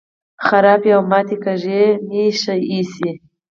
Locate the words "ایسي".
2.71-3.09